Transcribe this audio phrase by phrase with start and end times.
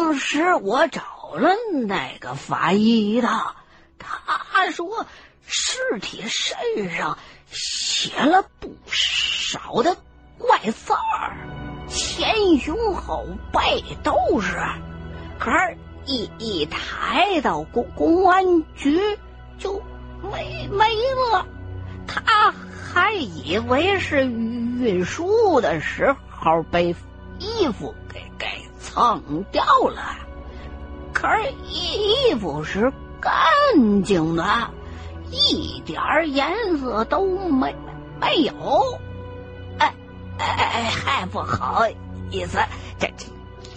[0.00, 1.02] 当时我找
[1.34, 1.50] 了
[1.88, 3.28] 那个法医的，
[3.98, 5.04] 他说
[5.44, 7.18] 尸体身上
[7.50, 9.96] 写了不少的
[10.38, 11.36] 怪字儿，
[11.88, 14.56] 前胸后背都是。
[15.36, 15.76] 可是，
[16.06, 18.44] 一一抬到公公安
[18.76, 19.00] 局
[19.58, 19.82] 就
[20.22, 20.86] 没没
[21.32, 21.44] 了。
[22.06, 22.54] 他
[22.92, 26.94] 还以为是运输的时候被
[27.40, 28.46] 衣服给给
[28.88, 30.16] 蹭掉了，
[31.12, 32.90] 可是衣服是
[33.20, 34.44] 干净的，
[35.30, 36.00] 一点
[36.32, 37.74] 颜色都没
[38.20, 38.52] 没有。
[39.78, 39.94] 哎
[40.38, 41.84] 哎哎，还不好
[42.30, 42.58] 意思，
[42.98, 43.26] 这这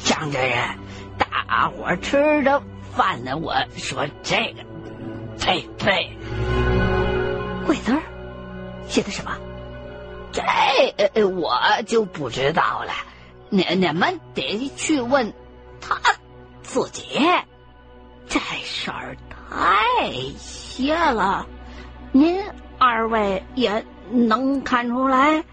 [0.03, 0.57] 张主任，
[1.17, 2.61] 大伙吃着
[2.95, 4.63] 饭呢，我说这个，
[5.39, 6.17] 呸呸，
[7.65, 8.01] 贵字儿。
[8.87, 9.31] 写的什么？
[10.31, 11.53] 这我
[11.85, 12.93] 就不知道了。
[13.51, 15.33] 你你们得去问
[15.81, 15.99] 他
[16.63, 17.19] 自己。
[18.27, 21.45] 这事儿太邪了。
[22.13, 22.41] 您
[22.79, 25.43] 二位也能看出来，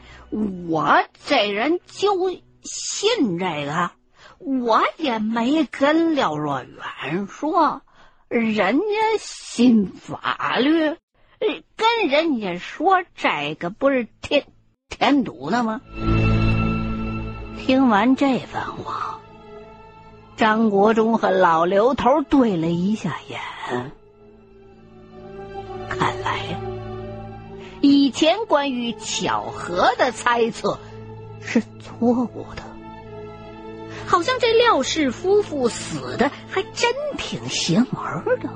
[0.69, 2.31] 我这人就
[2.63, 3.91] 信这个。
[4.39, 7.83] 我也没跟廖若远说，
[8.29, 8.85] 人家
[9.19, 10.97] 信法律。
[11.77, 14.45] 跟人家说这个不是添
[14.89, 15.81] 添堵呢吗？
[17.69, 19.21] 听完这番话，
[20.39, 23.39] 张国忠和老刘头对了一下眼，
[25.87, 26.59] 看来
[27.83, 30.79] 以前关于巧合的猜测
[31.43, 32.63] 是错误的。
[34.07, 37.91] 好像这廖氏夫妇死的还真挺邪门
[38.41, 38.49] 的。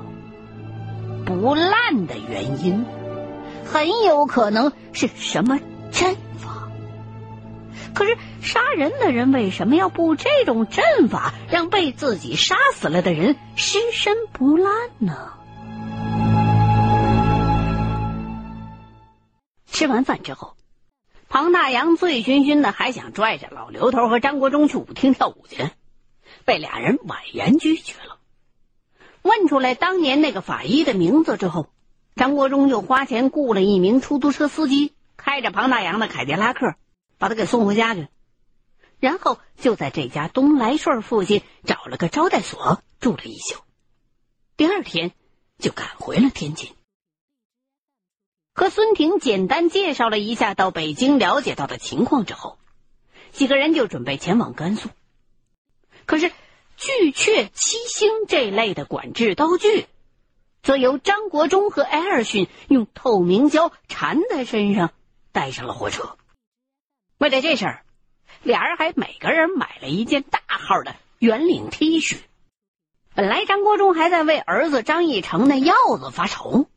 [1.23, 2.83] 不烂的原因，
[3.63, 5.59] 很有可能是什么
[5.91, 6.52] 阵法。
[7.93, 15.33] 可是杀人的人为什么要布这种阵法，让被自己杀死了的人尸身不烂呢？
[19.67, 20.55] 吃完饭之后，
[21.29, 25.69] 庞大洋醉醺醺的，还想拽着老刘头和张国忠去舞厅跳舞去，
[26.45, 28.17] 被俩人婉言拒绝了。
[29.23, 31.69] 问出来当年那个法医的名字之后，
[32.15, 36.75] 张国忠又花钱雇了一名出租车司机，开着庞大洋的凯迪拉克，
[37.23, 38.09] 把他给送回家去。
[38.99, 43.61] 然后就在这家东来顺附近找了个招待所住了一宿。
[44.57, 45.13] 第二天
[45.57, 46.73] 就赶回了天津，
[48.53, 52.59] 和孙婷简单介绍了一下到北京了解到的情况之后，
[53.31, 54.89] 几个人就准备前往甘肃。
[56.05, 56.29] 可是。
[56.75, 59.85] 巨阙、七星这类的管制刀具，
[60.63, 64.91] 则由张国忠和艾尔逊用透明胶缠在身上，
[65.31, 66.17] 带上了火车。
[67.23, 67.83] 为了这事儿，
[68.41, 72.17] 俩人还每个人买了一件大号的圆领 T 恤。
[73.15, 76.67] 本来张国忠还在为儿子张义成那药子发愁，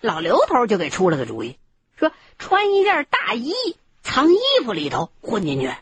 [0.00, 1.56] 老刘头就给出了个主意，
[1.96, 3.54] 说穿一件大衣
[4.02, 5.72] 藏衣服里头混进去。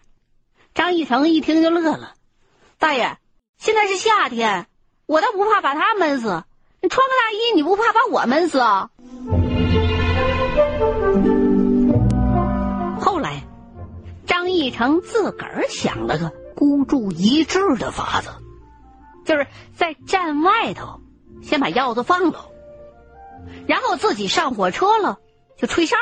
[0.74, 2.12] 张义成一听就乐了，
[2.76, 3.16] 大爷。
[3.56, 4.66] 现在是夏天，
[5.06, 6.44] 我倒不怕把他闷死。
[6.82, 8.90] 你穿个大衣，你不怕把我闷死啊？
[14.58, 18.30] 义成自个儿想了个孤注一掷的法子，
[19.24, 19.46] 就是
[19.76, 21.00] 在站外头
[21.40, 22.50] 先把药子放了，
[23.66, 25.18] 然后自己上火车了
[25.56, 25.96] 就吹哨，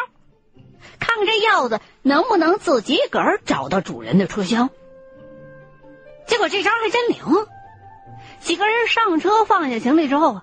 [0.98, 4.70] 看看这药子能不能自己个儿找到主人的车厢。
[6.26, 7.46] 结果这招还真灵，
[8.40, 10.40] 几个人上车放下行李之后，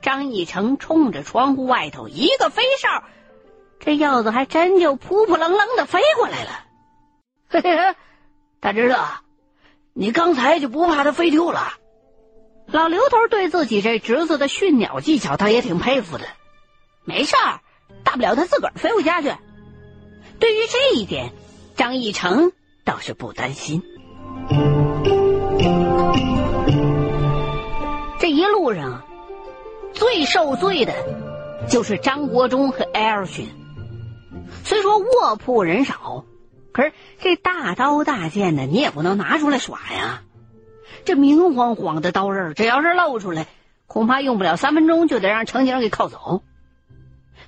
[0.00, 3.04] 张义成冲着窗户外头一个飞哨，
[3.78, 6.50] 这药子还真就扑扑棱棱的飞过来了。
[7.52, 7.96] 嘿嘿，
[8.60, 8.96] 大侄子，
[9.92, 11.72] 你刚才就不怕它飞丢了？
[12.66, 16.24] 老刘头对自己这侄子的驯鸟技巧，他也挺佩服的。
[17.04, 17.58] 没事儿，
[18.04, 19.32] 大不了他自个儿飞回家去。
[20.38, 21.32] 对于这一点，
[21.74, 22.52] 张义成
[22.84, 23.82] 倒是不担心。
[28.20, 29.02] 这一路上，
[29.92, 30.94] 最受罪的，
[31.68, 33.48] 就是张国忠和艾尔逊。
[34.62, 36.24] 虽说卧铺人少，
[36.72, 40.22] 可是这大刀大剑的，你也不能拿出来耍呀。
[41.04, 43.46] 这明晃晃的刀刃，这要是露出来，
[43.86, 46.42] 恐怕用不了三分钟就得让程警给铐走。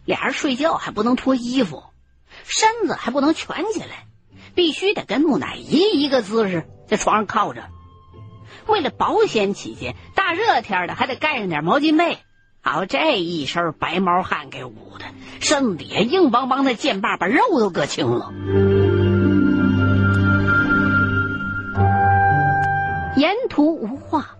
[0.05, 1.85] 俩人睡觉还不能脱衣服，
[2.45, 4.07] 身子还不能蜷起来，
[4.55, 6.65] 必须得跟木乃伊一个姿势。
[6.89, 7.63] 在床上靠着，
[8.67, 12.19] 为了保险起见，大热天的还得盖上点毛巾被。
[12.61, 15.05] 好，这一身白毛汗给捂的，
[15.41, 18.33] 身子底下硬邦邦的剑把把肉都硌青了。
[23.23, 24.37] 沿途无话，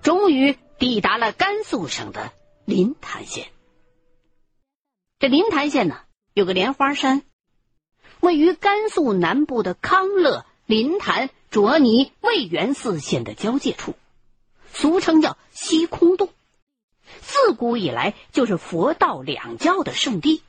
[0.00, 2.30] 终于抵达了甘肃省的
[2.64, 3.48] 临潭县。
[5.18, 7.22] 这临潭县呢，有个莲花山，
[8.20, 13.96] 位于甘肃南部的康乐、临潭、卓尼、渭源四县的交界处，
[14.72, 16.28] 俗称叫西空洞。
[17.22, 20.44] 自古以来就是佛道两教的圣地。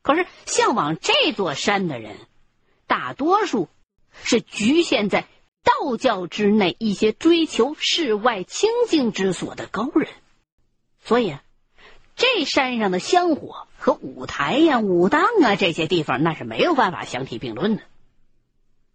[0.00, 2.16] 可是，向往这座山的人，
[2.86, 3.68] 大多数
[4.24, 5.28] 是局限在
[5.62, 10.08] 道教之内一些追求世外清净之所的高人，
[11.02, 11.42] 所以啊，
[12.16, 17.82] 这山上的香火和五台呀、武当啊这些地方，那是没有办法相提并论的。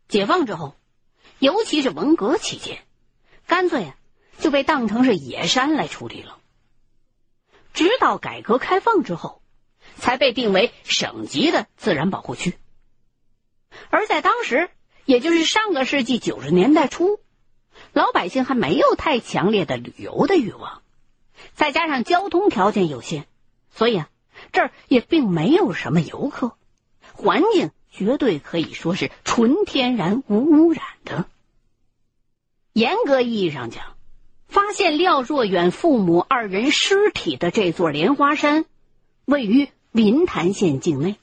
[0.08, 0.76] 解放之后，
[1.40, 2.84] 尤其是文革期间，
[3.48, 3.96] 干脆啊
[4.40, 6.38] 就被当成是野山来处理了。
[7.74, 9.42] 直到改革开放之后。
[10.00, 12.56] 才被定为省级的自然保护区，
[13.90, 14.70] 而在当时，
[15.08, 17.20] 也就是上个世纪九十年代初，
[17.94, 20.84] 老百姓还没有太强烈的旅游的欲望，
[21.54, 23.26] 再加上交通条件有限，
[23.72, 24.10] 所以啊，
[24.52, 26.52] 这儿也并没有什么游客，
[27.14, 31.26] 环境绝对可以说是纯天然无污染的。
[32.74, 33.96] 严格意义上讲，
[34.48, 38.66] 发现廖若远父母二人尸体的这座莲花山，
[39.26, 39.70] 位于。
[39.94, 41.16] 临潭县境内，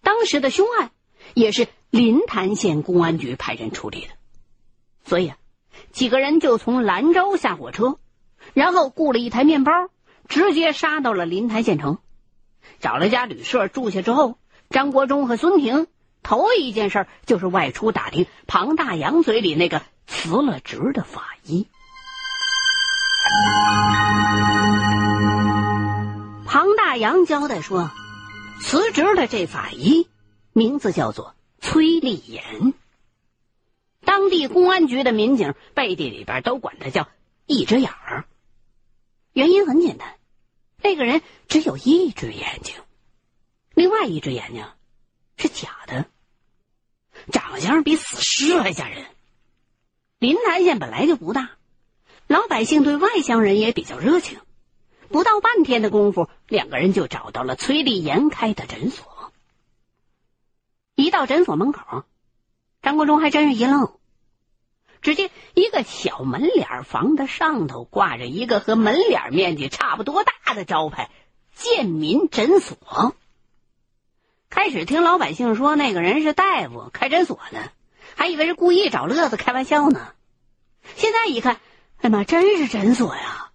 [0.00, 0.90] 当时的凶案
[1.34, 4.08] 也是临潭县公安局派人处理的，
[5.04, 5.36] 所以啊，
[5.92, 7.98] 几个人就从兰州下火车，
[8.54, 9.72] 然后雇了一台面包，
[10.28, 11.98] 直接杀到了临潭县城，
[12.78, 14.38] 找了家旅社住下之后，
[14.68, 15.88] 张国忠和孙婷
[16.22, 21.66] 头一件事就是外出打听庞大洋嘴里那个辞了职的法医。
[26.46, 27.90] 庞大洋交代说
[28.62, 30.08] ：“辞职的这法医
[30.52, 31.34] 名字叫做
[31.70, 32.74] 崔立言。
[34.00, 37.08] 当地公安局的民警背地里边都管他叫
[37.46, 38.24] 一只眼儿。
[39.32, 40.16] 原因很简单，
[40.82, 42.74] 那个人只有一只眼睛，
[43.74, 44.64] 另外一只眼睛
[45.36, 46.06] 是假的，
[47.30, 49.06] 长相比死尸还吓人。
[50.18, 51.52] 临南县本来就不大，
[52.26, 54.40] 老百姓对外乡人也比较热情。”
[55.08, 59.09] 不到半天的功夫，两个人就找到了崔立言开的诊所。
[61.00, 62.04] 一到诊所门口，
[62.82, 63.92] 张国忠还真是一愣。
[65.02, 71.10] 只见一个小门脸房的上头挂着一个和门脸面积差不多大的招牌
[71.56, 73.16] “建民诊所”。
[74.50, 77.60] 开始听老百姓说那个人是大夫开诊所呢，
[78.14, 80.12] 还以为是故意找乐子开玩笑呢。
[80.96, 81.60] 现在一看，
[82.02, 83.52] 哎妈，真是诊所呀！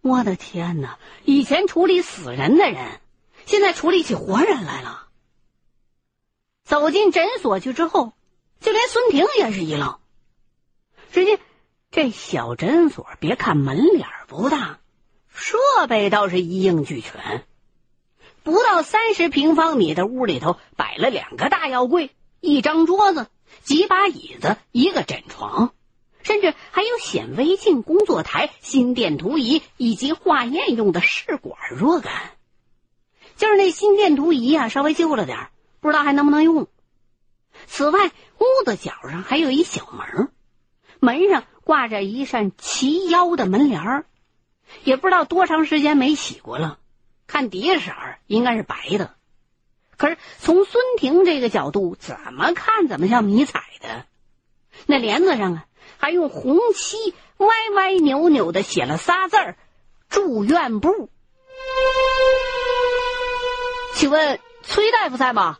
[0.00, 0.98] 我的天哪！
[1.24, 3.00] 以前处理死人的人，
[3.46, 5.07] 现在处理起活人来了。
[6.68, 8.12] 走进诊所去之后，
[8.60, 9.98] 就连孙婷也是一愣。
[11.10, 11.38] 只见
[11.90, 14.78] 这小诊所，别看门脸不大，
[15.30, 15.56] 设
[15.88, 17.46] 备倒是一应俱全。
[18.42, 22.10] 不到三十平方米的屋里头，摆了两个大药柜、
[22.40, 23.28] 一张桌子、
[23.62, 25.72] 几把椅子、一个枕床。
[26.22, 32.12] 甚至还有显微镜、工作台、心电图仪以及化验用的试管若干。
[33.38, 35.48] 就是那心电图仪啊，稍微旧了点
[35.80, 36.66] 不知道还能不能用。
[37.66, 40.30] 此外，屋子角上还有一小门，
[41.00, 44.04] 门上挂着一扇齐腰的门帘，
[44.84, 46.78] 也不知道多长时间没洗过了，
[47.26, 49.14] 看底色儿应该是白的。
[49.96, 54.06] 可是从孙婷这个角度，怎么看怎么像迷彩的。
[54.86, 55.64] 那帘子上啊。
[56.00, 59.56] 还用红漆歪歪扭扭的写了仨字儿
[60.08, 61.10] ：“住院部。”
[63.94, 65.58] 请问崔大夫在吗？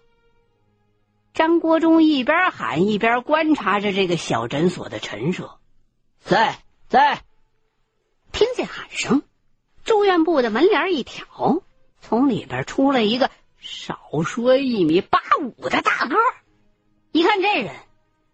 [1.38, 5.60] 张国忠一边喊一边观察着这个小诊所的陈设。
[6.18, 7.22] 在在。
[8.32, 9.22] 听见喊声，
[9.84, 11.62] 住院部的门帘一挑，
[12.00, 13.30] 从里边出来一个
[13.60, 16.22] 少说一米八五的大个儿。
[17.12, 17.72] 一看这人。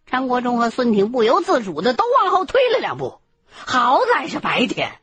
[0.07, 3.21] 张国忠和孙婷不由自主的都往后退了两步。
[3.51, 4.99] 好在是白天，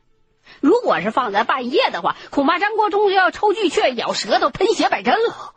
[0.58, 5.54] 如果是放在半夜的话，恐怕张国忠就要抽巨雀、咬舌头、喷血百针了。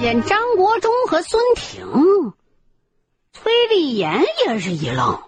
[0.00, 2.32] 见张国忠和孙婷，
[3.32, 5.22] 崔立言也是一愣。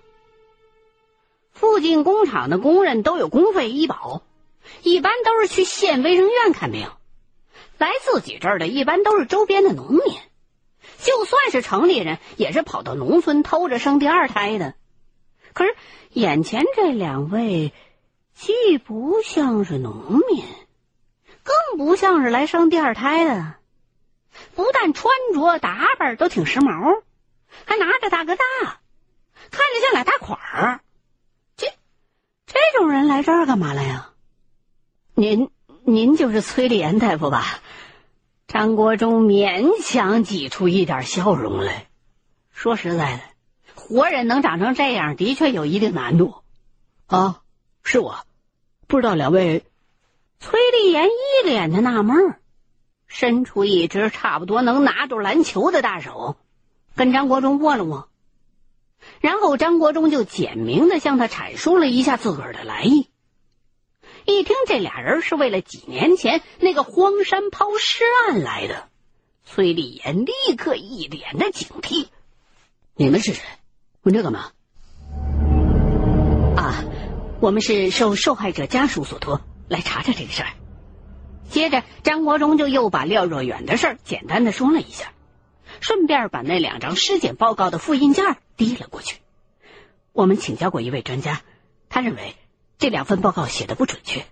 [1.53, 4.23] 附近工厂的工人都有公费医保，
[4.83, 6.89] 一般都是去县卫生院看病。
[7.79, 10.03] 来自己这儿的一般都是周边的农民，
[10.99, 14.75] 就算是城里人，也是跑到农村偷着生第二胎的。
[15.53, 15.75] 可是
[16.11, 17.73] 眼前这两位，
[18.35, 20.45] 既不像是农民，
[21.43, 23.57] 更不像是来生第二胎的。
[24.55, 27.03] 不但穿着打扮都挺时髦，
[27.65, 28.43] 还拿着大哥大，
[29.51, 30.81] 看着像俩大款儿。
[31.57, 31.67] 这
[32.47, 34.11] 这种人来这儿干嘛来呀？
[35.15, 35.51] 您
[35.85, 37.61] 您就是崔丽妍大夫吧？
[38.47, 41.87] 张国忠勉强挤出一点笑容来。
[42.53, 43.23] 说实在的，
[43.75, 46.35] 活人能长成这样，的确有一定难度。
[47.07, 47.43] 啊，
[47.83, 48.25] 是我，
[48.87, 49.65] 不知道两位。
[50.41, 52.40] 崔丽妍一脸的纳闷儿，
[53.13, 56.37] 伸出一只差不多能拿住篮球的大手，
[56.95, 58.09] 跟张国忠握了握。
[59.21, 63.09] 然后张国忠就简明的向他阐述了一下自个儿的来意。
[64.27, 68.89] 一听这俩人是为了几年前那个荒山抛尸案来的，
[69.45, 72.07] 崔丽妍立刻一脸的警惕
[72.95, 73.43] ：“你们是谁？
[74.03, 74.53] 问这干嘛？”
[76.57, 76.85] 啊，
[77.41, 79.41] 我们是受受害者家属所托。
[79.69, 80.51] 来查查这个事儿。
[81.51, 85.13] 接着，张国忠就又把廖若远的事儿简单的说了一下，
[85.81, 89.19] 顺便把那两张尸检报告的复印件递了过去。
[90.13, 91.43] 我们请教过一位专家，
[91.89, 92.37] 他认为
[92.79, 94.25] 这两份报告写的不准确。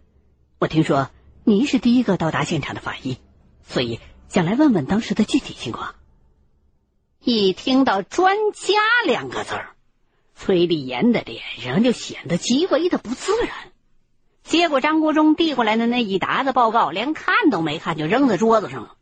[0.59, 1.11] 我听说
[1.45, 3.19] 您是第一个到达现场的法医，
[3.67, 5.95] 所以想来问问当时的具体情况。
[7.21, 9.71] 一听到“专家”两个字儿，
[10.37, 13.73] 崔丽妍的脸上就显得极为的不自然。
[14.49, 18.95] 接过张国忠递过来的那一沓子报告，连看都没看就扔在桌子上了。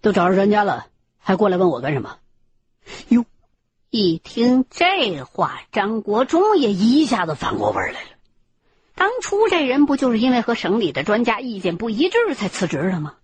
[0.00, 0.86] 都找着专家了，
[1.18, 2.18] 还过来问我干什么？
[3.08, 3.24] 哟，
[3.90, 8.08] 一听这话，张国忠也一下子反过味来了。
[8.94, 13.14] 当初这人不就是因为和省里的专家意见不一致才辞职的吗？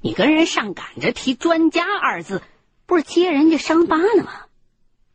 [0.00, 2.42] 你跟人上赶着提“专家”二字，
[2.86, 4.32] 不是揭人家伤疤呢吗？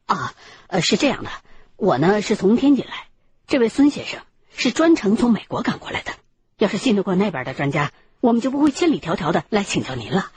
[0.08, 0.34] 啊，
[0.67, 1.29] 呃，是这样的，
[1.77, 3.08] 我呢是从天津来，
[3.48, 4.20] 这位孙先生。
[4.58, 6.12] 是专程从美国赶过来的。
[6.58, 10.32] 要是信得过那边的专家，我们就不会千里迢迢的来请教您了。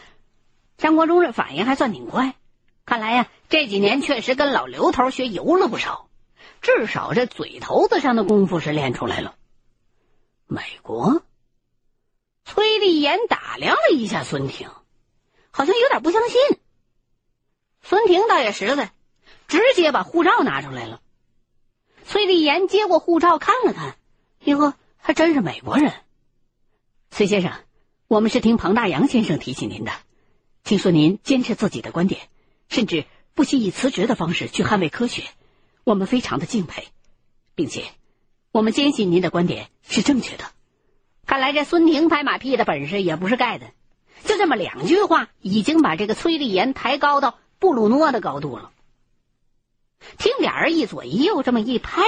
[0.76, 2.34] 张国忠这反应还算挺快，
[2.84, 6.10] 看来呀，这几年确实跟老刘头学油了不少，
[6.60, 9.34] 至少这嘴头子上的功夫是练出来了。
[10.46, 11.22] 美国，
[12.44, 14.68] 崔丽妍打量了一下孙婷，
[15.50, 16.38] 好像有点不相信。
[17.82, 18.92] 孙婷倒也实在，
[19.48, 21.00] 直接把护照拿出来了。
[22.04, 23.96] 崔丽妍接过护照看了看。
[24.44, 25.92] 哟，还真是美国人，
[27.10, 27.52] 崔先生，
[28.08, 29.92] 我们是听庞大洋先生提起您的。
[30.64, 32.22] 听说您坚持自己的观点，
[32.68, 33.04] 甚至
[33.34, 35.24] 不惜以辞职的方式去捍卫科学，
[35.84, 36.88] 我们非常的敬佩，
[37.54, 37.84] 并且
[38.50, 40.44] 我们坚信您的观点是正确的。
[41.26, 43.66] 看来这孙婷拍马屁的本事也不是盖的，
[44.24, 48.72] 就这么两句话，已经把这个崔丽妍抬高到布鲁诺的高度了。
[50.16, 52.02] 听俩人一左一右这么一拍，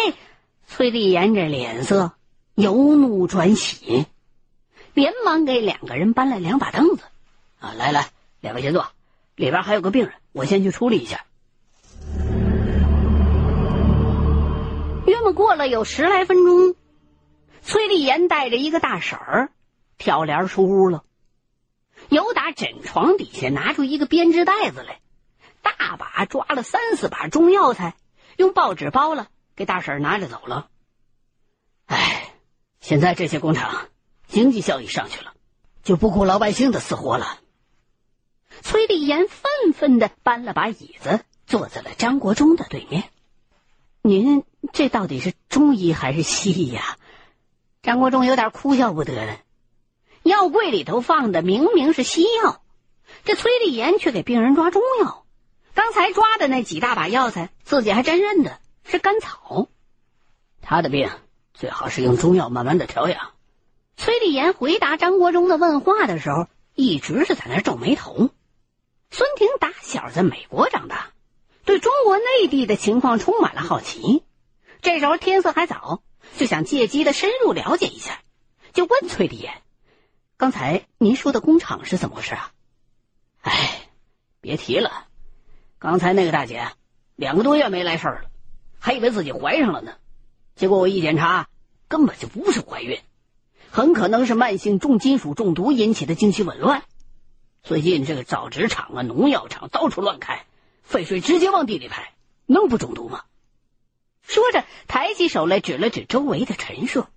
[0.67, 2.15] 崔丽妍这脸色。
[2.55, 4.05] 由怒转喜，
[4.93, 7.03] 连忙给两个人搬来两把凳子。
[7.59, 8.89] 啊，来来，两位先坐，
[9.37, 11.25] 里边还有个病人，我先去处理一下。
[15.07, 16.75] 约莫过了有十来分钟，
[17.63, 19.51] 崔丽妍带着一个大婶儿
[19.97, 21.05] 挑帘出屋了，
[22.11, 25.01] 由打枕床底下拿出一个编织袋子来，
[25.63, 27.95] 大把抓了三四把中药材，
[28.37, 30.69] 用报纸包了，给大婶拿着走了。
[31.87, 32.22] 哎。
[32.83, 33.89] 现在这些工厂
[34.27, 35.33] 经济效益上去了，
[35.85, 37.39] 就不顾老百姓的死活了。
[38.61, 43.05] 崔丽妍愤愤的搬了把椅子，坐在了张国忠的对面。
[44.03, 46.99] 您这到底是中医还是西医呀？
[47.83, 49.39] 张国忠有点哭笑不得了。
[50.25, 52.63] 药柜里头放的明明是西药，
[53.25, 55.25] 这崔丽妍却给病人抓中药。
[55.73, 59.69] 刚才抓的那几大把药材，自己还真认得是甘草。
[60.61, 61.09] 他的病。
[61.63, 63.35] 最好是用中药慢慢的调养。
[63.97, 68.31] 崔丽妍回答张国忠的问话的时候，一直是在那皱眉头。
[69.13, 71.13] 孙婷打小在美国长大，
[71.65, 74.25] 对中国内地的情况充满了好奇。
[74.81, 76.03] 这时候天色还早，
[76.37, 78.19] 就想借机的深入了解一下，
[78.73, 79.63] 就问崔丽妍
[80.37, 82.51] ：“刚才您说的工厂是怎么回事啊？”
[83.43, 83.83] 哎，
[84.41, 85.07] 别提了，
[85.79, 86.67] 刚才那个大姐
[87.15, 88.31] 两个多月没来事儿了，
[88.81, 89.93] 还以为自己怀上了呢。
[90.55, 91.49] 结果我一检查，
[91.93, 92.99] 根本就不是怀孕，
[93.71, 96.85] 很可能是慢性重金属中毒引起的经期紊乱。
[97.63, 100.47] 最近这个造纸厂啊、农药厂到处乱开，
[100.83, 102.15] 废水直接往地里排，
[102.47, 103.25] 能不中毒吗？
[104.23, 107.09] 说着，抬起手来指了指周围的陈设。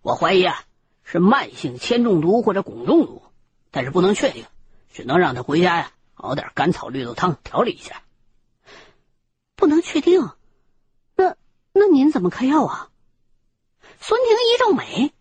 [0.00, 0.64] 我怀疑啊，
[1.04, 3.22] 是慢性铅中毒或者汞中毒，
[3.70, 4.46] 但是不能确定，
[4.94, 8.00] 只能让他回家呀熬点甘草绿豆汤调理一下。
[9.56, 10.30] 不能确定。
[11.16, 11.36] 那
[11.74, 12.86] 那您怎么开药啊？
[14.00, 15.12] 孙婷一皱眉，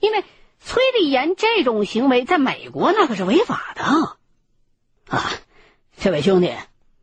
[0.00, 0.24] 因为
[0.60, 3.82] 崔丽妍这种行为在美国那可是违法的。
[5.16, 5.32] 啊，
[5.96, 6.54] 这位兄弟，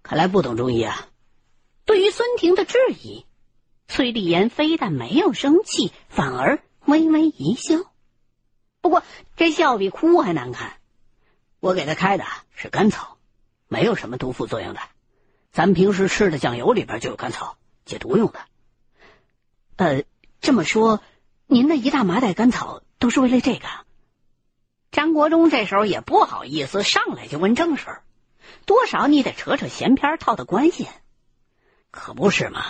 [0.03, 1.07] 看来不懂中医啊。
[1.85, 3.25] 对于孙婷的质疑，
[3.87, 7.91] 崔丽妍非但没有生气，反而微微一笑。
[8.79, 9.03] 不过
[9.35, 10.77] 这笑比哭还难看。
[11.59, 13.17] 我给他开的是甘草，
[13.67, 14.79] 没有什么毒副作用的。
[15.51, 18.39] 咱平时吃的酱油里边就有甘草，解毒用的。
[19.77, 20.03] 呃，
[20.47, 21.01] 这么说，
[21.45, 23.67] 您的一大麻袋甘草都是为了这个？
[24.91, 28.03] 张国忠这时候也不好意思上来就问正事儿，
[28.65, 30.87] 多少你得扯扯闲篇套套关系。
[31.91, 32.63] 可不是嘛，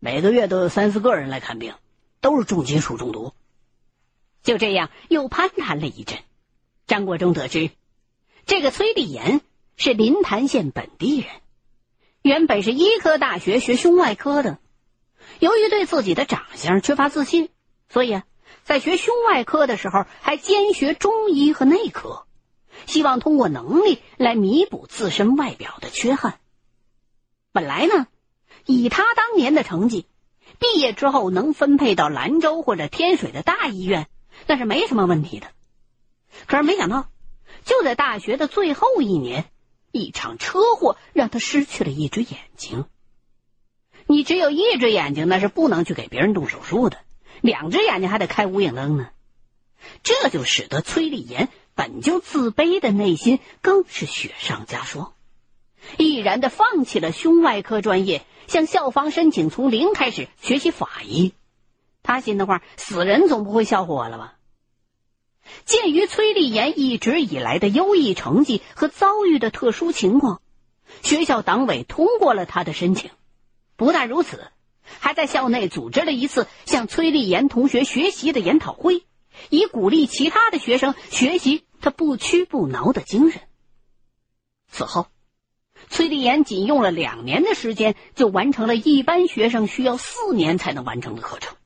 [0.00, 1.72] 每个月都有三四个人来看病，
[2.20, 3.32] 都是重金属中毒。
[4.42, 6.18] 就这样又攀谈了一阵，
[6.86, 7.70] 张国忠得知。
[8.44, 9.40] 这个崔丽妍
[9.78, 11.30] 是临潭县本地人，
[12.20, 14.58] 原本是医科大学学胸外科的。
[15.38, 17.50] 由于对自己的长相缺乏自信，
[17.88, 18.24] 所以啊，
[18.62, 22.26] 在学胸外科的时候还兼学中医和内科，
[22.86, 26.38] 希望通过能力来弥补自身外表的缺憾。
[27.52, 28.06] 本来呢，
[28.66, 30.06] 以他当年的成绩，
[30.58, 34.08] 毕业之后能分配到兰州或者天水的大医院，
[34.46, 35.46] 那是没什么问题的。
[36.46, 37.08] 可是没想到。
[37.64, 39.50] 就在大学的最后一年，
[39.90, 42.84] 一场车祸让他失去了一只眼睛。
[44.06, 46.98] 你只有一只眼睛，那是不能去给别人动手术的；
[47.40, 49.08] 两只眼睛还得开无影灯呢。
[50.02, 55.12] 这就使得崔丽妍本就自卑的内心更是雪上加霜，
[55.98, 61.32] 毅然的放弃了胸外科专业，向校方申请从零开始学习法医。
[62.02, 64.34] 他心的话，死人总不会笑话我了吧？
[65.66, 70.40] 鉴于崔丽妍一直以来的优异成绩和遭遇的特殊情况，
[71.02, 73.10] 学校党委通过了他的申请。
[73.76, 74.50] 不但如此，
[74.82, 79.04] 还在校内组织了一次向崔丽妍同学学习的研讨会，
[79.50, 83.42] 以鼓励其他的学生学习他不屈不挠的精神。
[84.68, 85.06] 此后，
[85.88, 91.56] 崔丽妍仅用了两年的时间，就完成了一般学生需要四年才能完成的课程。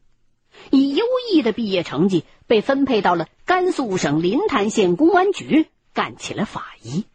[0.71, 7.07] 以优异的毕业成绩，被分配到了甘肃省临潭县公安局，干起了法医。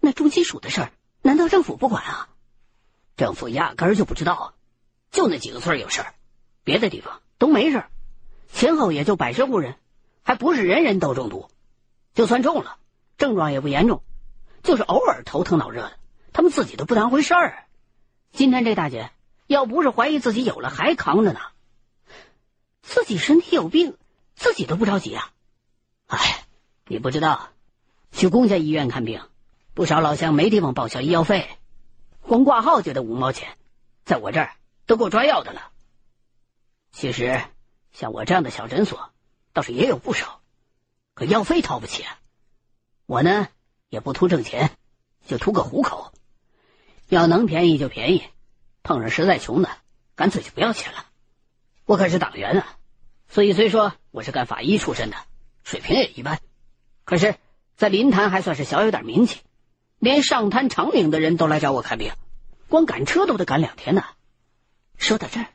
[0.00, 2.28] 那重金属的事儿，难道政府不管啊？
[3.16, 4.54] 政府压根儿就不知道啊，
[5.10, 6.14] 就那几个村有事儿，
[6.64, 7.90] 别的地方都没事儿。
[8.52, 9.76] 前后也就百十户人，
[10.22, 11.50] 还不是人人都中毒。
[12.14, 12.76] 就算中了，
[13.18, 14.02] 症状也不严重，
[14.62, 15.98] 就是偶尔头疼脑热的，
[16.32, 17.64] 他们自己都不当回事儿。
[18.32, 19.10] 今天这大姐，
[19.46, 21.40] 要不是怀疑自己有了，还扛着呢。
[22.82, 23.96] 自己身体有病，
[24.34, 25.32] 自己都不着急啊！
[26.06, 26.44] 哎，
[26.86, 27.48] 你不知道，
[28.12, 29.22] 去公家医院看病，
[29.74, 31.48] 不少老乡没地方报销医药费，
[32.26, 33.56] 光挂号就得五毛钱，
[34.04, 35.70] 在我这儿都够抓药的了。
[36.90, 37.40] 其实，
[37.92, 39.10] 像我这样的小诊所，
[39.52, 40.40] 倒是也有不少，
[41.14, 42.18] 可药费掏不起啊。
[43.06, 43.46] 我呢，
[43.88, 44.72] 也不图挣钱，
[45.24, 46.12] 就图个糊口，
[47.08, 48.24] 要能便宜就便宜，
[48.82, 49.70] 碰上实在穷的，
[50.16, 51.06] 干脆就不要钱了。
[51.84, 52.76] 我可是党员啊，
[53.28, 55.16] 所以虽说我是干法医出身的，
[55.62, 56.40] 水平也一般，
[57.04, 57.36] 可是，
[57.76, 59.42] 在临潭还算是小有点名气，
[59.98, 62.12] 连上滩长岭的人都来找我看病，
[62.68, 64.04] 光赶车都得赶两天呢。
[64.98, 65.46] 说到这儿，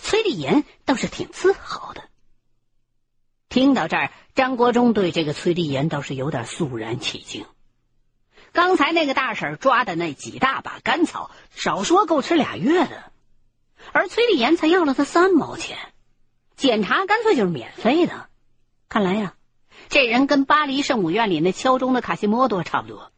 [0.00, 2.02] 崔丽妍倒是挺自豪的。
[3.48, 7.46] 听到这儿，张国忠对这个崔丽妍倒是有点肃然起敬。
[8.52, 13.12] 刚才那个大婶抓的那几大把甘草，少说够吃俩月的。
[13.92, 15.78] 而崔丽妍才要了他三毛钱，
[16.56, 18.28] 检查干脆就是免费的。
[18.88, 19.34] 看来呀，
[19.88, 23.12] 这人跟巴黎圣母院里那敲钟的卡西莫多差不多，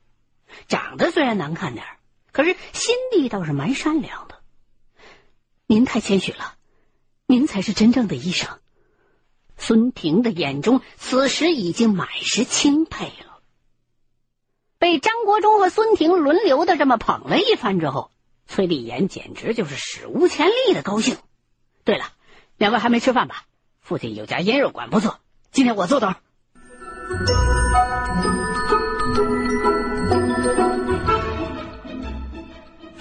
[0.69, 1.85] 长得虽然难看点
[2.33, 4.41] 可是心地倒是蛮善良的。
[5.67, 6.55] 您太谦虚了，
[7.27, 8.59] 您才是真正的医生。
[9.57, 13.41] 孙婷的眼中此时已经满是钦佩了。
[14.79, 18.11] 被张国忠和孙婷轮流的这么捧了一番之后。
[18.49, 21.17] 崔丽妍简直就是史无前例的高兴。
[21.83, 22.13] 对了，
[22.57, 23.45] 两位还没吃饭吧？
[23.81, 25.19] 父亲有家腌肉馆不错，
[25.51, 26.15] 今天我做头。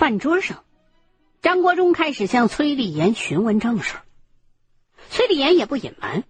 [0.05, 0.63] 饭桌上，
[1.41, 3.95] 张国忠开始向崔丽妍询问正事。
[5.09, 6.25] 崔丽妍也不隐瞒，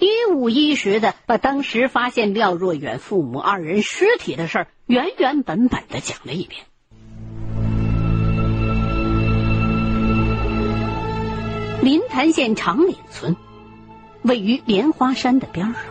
[0.00, 6.64] 一五一十的把当时发现廖若远父母二人尸体的事儿原原本本的讲了一遍。
[11.82, 13.36] 临潭县长岭村
[14.24, 15.82] 位于莲花山的边上，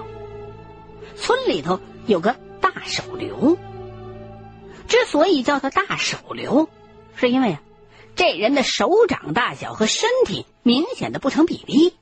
[1.15, 3.57] 村里头有个大手刘。
[4.89, 6.67] 之所以叫它大手刘，
[7.15, 7.61] 是因为啊，
[8.15, 11.93] 这人的手掌大小和身体明显的不成比例，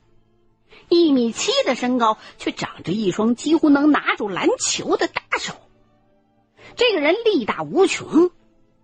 [0.88, 5.54] 一米七的身高，却长着一双几乎能拿住篮球的大手。
[6.76, 8.30] 这个人力大无穷，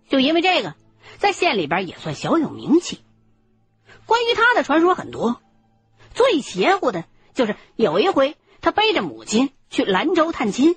[0.09, 0.75] 就因为这个，
[1.17, 2.99] 在县里边也算小有名气。
[4.05, 5.41] 关于他的传说很多，
[6.13, 10.75] 最邪乎的就是有一回他背着母亲去兰州探亲，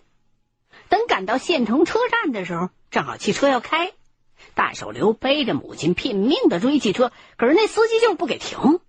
[0.89, 3.93] 等赶到县城车站的时候，正好汽车要开，
[4.55, 8.81] 大手刘背着母亲拼命的追汽车，可是那司机就是不给停。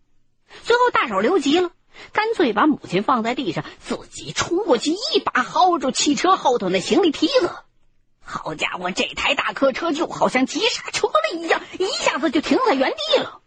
[0.63, 1.71] 最后大手刘急了，
[2.11, 7.49] 干脆把母亲放在地上，自己冲过去，一把薅住汽车后头那行李梯子。
[8.25, 13.41] 好家伙，这台大客车就好像急刹车了一样，一下子就停在原地了。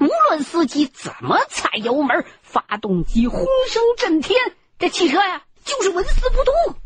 [0.00, 4.38] 无论司机怎么踩油门，发动机轰声震天，
[4.78, 6.76] 这汽车呀就是纹丝不动。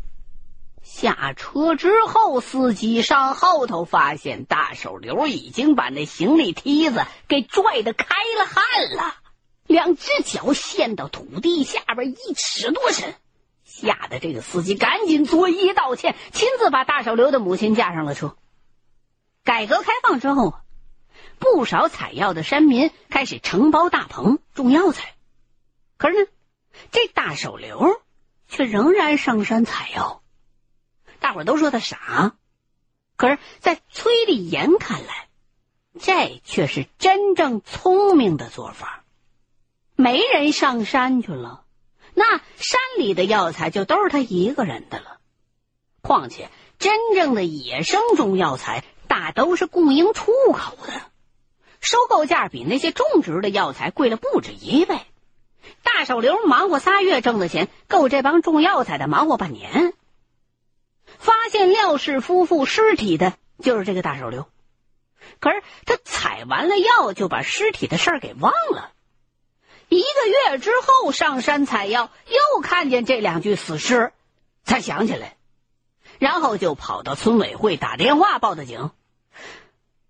[0.93, 8.05] 下车之后，司机上后头发现大手刘已经把那行李梯子给拽得开
[8.37, 9.15] 了汗了，
[9.65, 13.15] 两只脚陷到土地下边一尺多深，
[13.65, 18.37] 吓得这个司机赶紧作揖道歉，亲自把大手刘的母亲架上了车。
[19.43, 20.53] 改革开放之后。
[21.39, 25.13] 不少采药的山民开始承包大棚种药材，
[25.97, 26.29] 可是呢，
[26.89, 28.01] 这大手刘
[28.47, 30.22] 却仍然上山采药。
[31.23, 32.33] 大伙都说他傻，
[33.15, 35.29] 可是，在崔立言看来，
[35.97, 39.05] 这却是真正聪明的做法。
[39.95, 41.63] 没人上山去了，
[42.13, 45.19] 那山里的药材就都是他一个人的了。
[46.01, 50.91] 况且，真正的野生中药材大都是供应出口的。
[51.79, 54.99] 收购价比那些种植的药材贵了不止一倍，
[55.83, 59.93] 大手流忙活仨月挣的钱够这帮种药材的忙活半年。
[61.65, 64.47] 廖氏夫妇尸体的就是这个大手刘，
[65.39, 68.91] 可是他采完了药就把尸体的事儿给忘了。
[69.89, 74.11] 一个月之后上山采药，又看见这两具死尸，
[74.63, 75.37] 才想起来，
[76.19, 78.91] 然后就跑到村委会打电话报的警。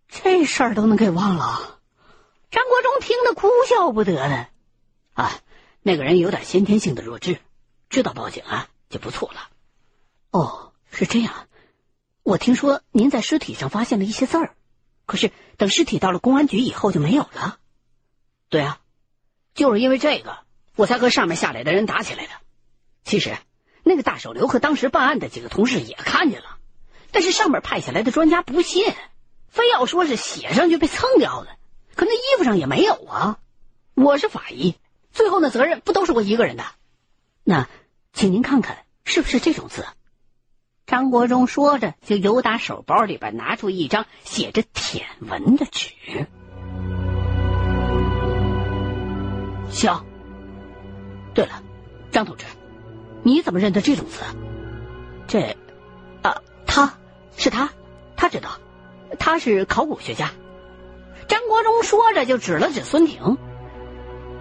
[0.07, 1.79] 这事儿都能给忘了，
[2.51, 4.47] 张国忠听得哭笑不得的。
[5.13, 5.31] 啊，
[5.81, 7.39] 那个人有点先天性的弱智，
[7.89, 9.49] 知道报警啊就不错了。
[10.31, 11.47] 哦，是这样。
[12.21, 14.55] 我听说您在尸体上发现了一些字儿，
[15.05, 17.57] 可是等尸体到了公安局以后就没有了。
[18.49, 18.79] 对啊，
[19.55, 20.37] 就是因为这个，
[20.75, 22.31] 我才和上面下来的人打起来的。
[23.03, 23.35] 其实，
[23.83, 26.57] 那个大手刘和当时办案的几个同事也看见了，
[27.11, 28.85] 但是上面派下来的专家不信。
[29.49, 31.57] 非要说是写上去被蹭掉的，
[31.95, 33.37] 可那衣服上也没有啊！
[33.93, 34.75] 我是法医，
[35.11, 36.63] 最后那责任不都是我一个人的？
[37.43, 37.69] 那，
[38.13, 39.85] 请您看看是不是这种字？
[40.85, 45.89] 张国忠说着，就由打手包里边拿出一张写着舔文的纸。
[49.69, 50.05] 行。
[51.33, 51.63] 对了，
[52.11, 52.45] 张同志，
[53.23, 54.21] 你怎么认得这种字？
[55.25, 55.57] 这，
[56.21, 56.93] 啊，他
[57.37, 57.69] 是他，
[58.15, 58.49] 他知道。
[59.19, 60.31] 他是考古学家，
[61.27, 63.37] 张国忠说着就指了指孙婷，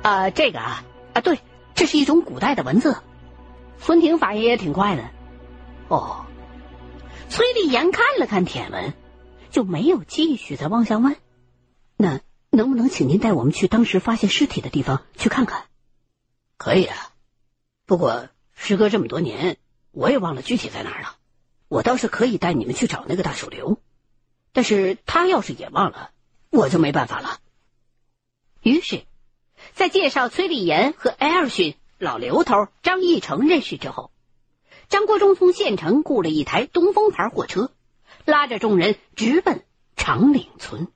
[0.02, 1.38] 啊，这个啊啊，对，
[1.74, 2.96] 这是一种古代的文字。
[3.78, 5.02] 孙婷反应也挺快的，
[5.88, 6.24] 哦。
[7.28, 8.94] 崔立言看了看帖文，
[9.50, 11.16] 就没有继续再往下问。
[11.96, 12.20] 那
[12.50, 15.66] 能不能请您带我们去当时发现尸体的地方去看看？
[16.56, 16.96] 可以啊，
[17.86, 19.56] 不过时隔这么多年，
[19.90, 21.16] 我也忘了具体在哪儿了。
[21.68, 23.80] 我倒是可以带你们去找那个大手刘。
[24.52, 26.10] 但是他要是也忘了，
[26.50, 27.40] 我就没办法了。
[28.60, 29.06] 于是，
[29.72, 34.11] 在介绍崔立言和艾尔逊、老刘头张义成认识之后，
[34.92, 37.70] 张国忠从县城雇了一台东风牌货车，
[38.26, 39.64] 拉着众人直奔
[39.96, 40.88] 长岭村。